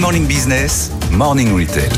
[0.00, 1.88] Morning Business, Morning Retail.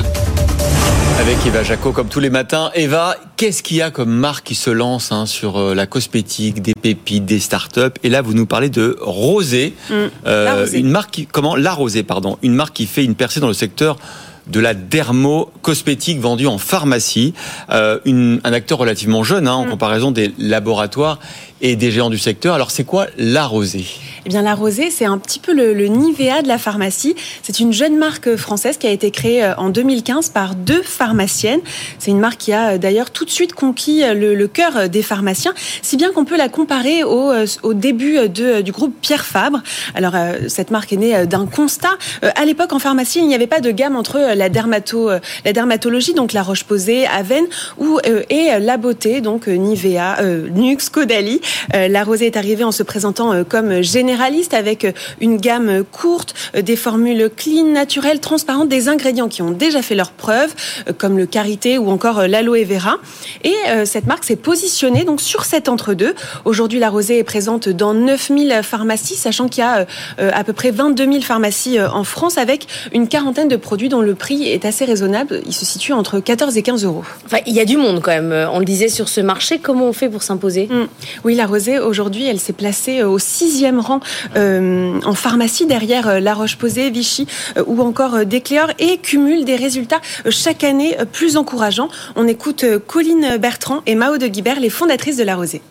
[1.21, 2.71] Avec Eva Jaco, comme tous les matins.
[2.75, 6.63] Eva, qu'est-ce qu'il y a comme marque qui se lance hein, sur euh, la cosmétique,
[6.63, 9.95] des pépites, des startups Et là, vous nous parlez de Rosé, Mm.
[10.27, 10.79] Euh, La Rosée.
[10.79, 11.57] une marque qui, comment?
[11.57, 13.99] La Rosée, pardon, une marque qui fait une percée dans le secteur
[14.47, 17.35] de la dermo-cosmétique vendue en pharmacie,
[17.71, 19.71] Euh, une- un acteur relativement jeune hein, en Mm.
[19.71, 21.19] comparaison des laboratoires
[21.61, 22.55] et des géants du secteur.
[22.55, 23.85] Alors c'est quoi la Rosée?
[24.27, 27.15] Eh bien, la Rosée, c'est un petit peu le, le Nivea de la pharmacie.
[27.43, 31.61] C'est une jeune marque française qui a été créée euh, en 2015 par deux pharmaciennes.
[31.99, 35.03] C'est une marque qui a euh, d'ailleurs tout de suite conquis le, le cœur des
[35.03, 39.63] pharmaciens, si bien qu'on peut la comparer au, au début de, du groupe Pierre Fabre.
[39.95, 40.15] Alors,
[40.49, 41.91] cette marque est née d'un constat.
[42.23, 45.53] À l'époque, en pharmacie, il n'y avait pas de gamme entre la, dermato, euh, la
[45.53, 47.45] dermatologie, donc la Roche-Posay, Aven,
[47.81, 51.41] euh, et euh, la beauté, donc euh, Nivea, euh, Nux, Caudalie.
[51.75, 55.69] Euh, la Rosée est arrivée en se présentant euh, comme généraliste avec euh, une gamme
[55.69, 60.13] euh, courte, euh, des formules clean, naturelles, transparentes, des ingrédients qui ont déjà fait leurs
[60.13, 60.55] preuves,
[60.89, 62.99] euh, comme le karité ou encore euh, l'aloe vera.
[63.45, 66.15] Et euh, cette marque s'est positionnée donc sur cet entre-deux.
[66.45, 69.85] Aujourd'hui, la Rosée est présente dans 9000 pharmacies, sachant qu'il y a euh,
[70.21, 73.89] euh, à peu près 22 000 pharmacies euh, en France avec une quarantaine de produits
[73.89, 75.41] dont le prix est assez raisonnable.
[75.47, 77.03] Il se situe entre 14 et 15 euros.
[77.27, 78.33] Enfin, il y a du monde quand même.
[78.53, 79.59] On le disait sur ce marché.
[79.59, 80.69] Comment on fait pour s'imposer?
[80.71, 80.87] Mm.
[81.25, 84.01] Oui, la Rosée, aujourd'hui, elle s'est placée euh, au sixième rang
[84.37, 87.27] euh, en pharmacie derrière euh, La Roche-Posay, Vichy
[87.57, 91.89] euh, ou encore euh, Descléor et cumule des résultats euh, chaque année euh, plus encourageants.
[92.15, 95.63] On écoute euh, Colline Bertrand et Mao de Guibert, les fondatrices de La Rosée.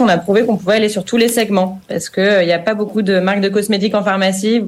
[0.00, 2.74] On a prouvé qu'on pouvait aller sur tous les segments parce qu'il n'y a pas
[2.74, 4.62] beaucoup de marques de cosmétiques en pharmacie,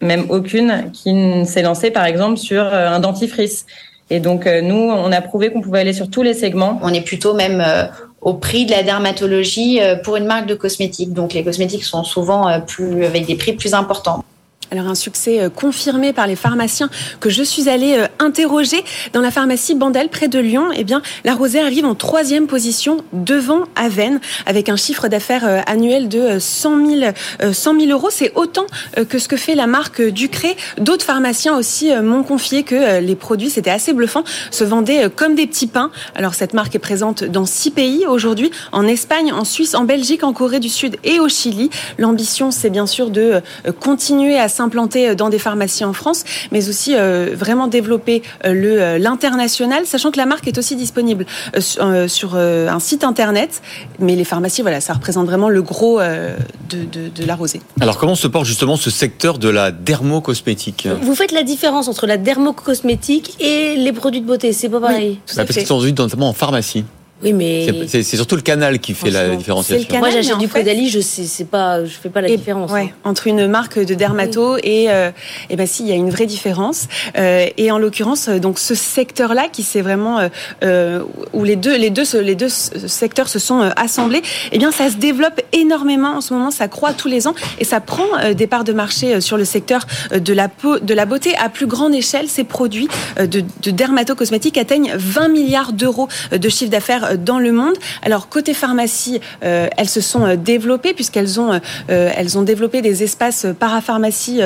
[0.00, 3.66] même aucune, qui ne s'est lancée par exemple sur euh, un dentifrice.
[4.08, 6.80] Et donc euh, nous, on a prouvé qu'on pouvait aller sur tous les segments.
[6.82, 7.84] On est plutôt même euh,
[8.20, 11.12] au prix de la dermatologie pour une marque de cosmétiques.
[11.12, 14.24] Donc les cosmétiques sont souvent plus avec des prix plus importants.
[14.70, 19.20] Alors un succès euh, confirmé par les pharmaciens que je suis allée euh, interroger dans
[19.20, 20.68] la pharmacie Bandel près de Lyon.
[20.76, 25.60] Eh bien, la Rosée arrive en troisième position devant Aven avec un chiffre d'affaires euh,
[25.66, 28.08] annuel de euh, 100 000, euh, 100 000 euros.
[28.10, 28.66] C'est autant
[29.08, 30.56] que ce que fait la marque Ducré.
[30.78, 35.46] D'autres pharmaciens aussi m'ont confié que les produits, c'était assez bluffant, se vendaient comme des
[35.46, 35.90] petits pains.
[36.14, 40.24] Alors cette marque est présente dans six pays aujourd'hui, en Espagne, en Suisse, en Belgique,
[40.24, 41.70] en Corée du Sud et au Chili.
[41.98, 43.40] L'ambition, c'est bien sûr de
[43.80, 46.20] continuer à s'implanter dans des pharmacies en France,
[46.52, 50.74] mais aussi euh, vraiment développer euh, le euh, l'international, sachant que la marque est aussi
[50.76, 51.24] disponible
[51.56, 53.50] euh, sur, euh, euh, un site internet.
[53.98, 56.36] Mais les pharmacies, voilà, ça représente vraiment le gros euh,
[56.72, 57.60] de, de, de la rosée.
[57.80, 60.88] Alors comment se porte justement ce secteur de la dermo-cosmétique?
[61.02, 64.52] Vous faites la différence entre la dermocosmétique et les produits de beauté.
[64.52, 65.18] C'est pas pareil?
[65.26, 65.60] Tout Bah, à Parce fait.
[65.60, 66.84] qu'ils sont vendus notamment en pharmacie.
[67.22, 69.76] Oui, mais C'est- C'est c'est surtout le canal qui fait la différenciation.
[69.76, 70.00] c'est le canal.
[70.00, 72.70] moi j'achète du fait- Caudalie, je sais, c'est pas, je fais pas la Et- différence.
[72.70, 75.10] ouais, entre une marque de dermato et euh,
[75.50, 76.88] et ben si il y a une vraie différence
[77.18, 80.28] Euh, et en l'occurrence euh, donc ce secteur là qui c'est vraiment euh,
[80.62, 84.70] euh, où les deux les deux les deux secteurs se sont euh, assemblés eh bien
[84.70, 88.06] ça se développe énormément en ce moment ça croît tous les ans et ça prend
[88.34, 91.66] des parts de marché sur le secteur de la peau de la beauté à plus
[91.66, 92.88] grande échelle ces produits
[93.18, 97.74] de, de dermato-cosmétiques atteignent 20 milliards d'euros de chiffre d'affaires dans le monde.
[98.02, 101.60] Alors côté pharmacie euh, elles se sont euh, développées puisqu'elles ont
[101.90, 104.40] euh, ont développé des espaces parapharmacie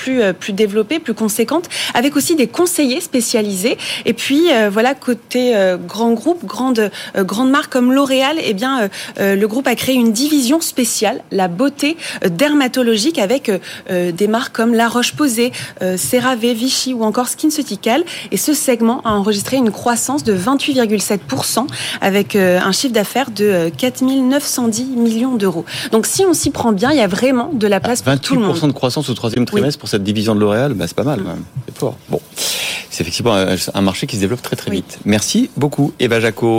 [0.00, 3.76] plus euh, plus développées, plus conséquentes, avec aussi des conseillers spécialisés.
[4.06, 8.54] Et puis euh, voilà côté euh, grand groupe, grande euh, grande marque comme L'Oréal, eh
[8.54, 8.88] bien
[9.18, 13.58] le groupe a créé une division spéciale, la beauté euh, dermatologique, avec euh,
[13.90, 15.52] euh, des marques comme La Roche-Posay,
[15.82, 18.04] euh, CeraVe, Vichy ou encore SkinCeutical.
[18.30, 21.66] Et ce segment a enregistré une croissance de 28,7%
[22.00, 25.64] avec euh, un chiffre d'affaires de euh, 4 910 millions d'euros.
[25.92, 28.34] Donc si on s'y prend bien, il y a vraiment de la place pour tout
[28.34, 28.56] le monde.
[28.56, 31.20] 28% de croissance au troisième trimestre pour cette division de L'Oréal, bah, c'est pas mal.
[31.66, 31.96] C'est fort.
[32.08, 34.78] Bon, c'est effectivement un, un marché qui se développe très très Oui.
[34.78, 34.98] vite.
[35.04, 36.58] Merci beaucoup Eva Jaco.